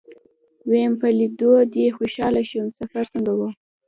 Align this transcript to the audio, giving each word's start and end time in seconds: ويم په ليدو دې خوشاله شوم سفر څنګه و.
ويم 0.69 0.93
په 1.01 1.07
ليدو 1.19 1.51
دې 1.75 1.85
خوشاله 1.97 2.41
شوم 2.49 2.67
سفر 2.79 3.03
څنګه 3.13 3.31
و. 3.35 3.41